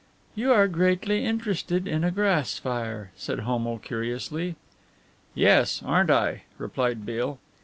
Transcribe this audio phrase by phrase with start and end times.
[0.33, 4.55] "You are greatly interested in a grass fire," said Homo curiously.
[5.35, 7.37] "Yes, aren't I?" replied Beale.